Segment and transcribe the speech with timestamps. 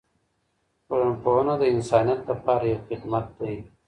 [0.87, 3.55] ټولنپوهنه د انسانیت لپاره یو خدمت دی.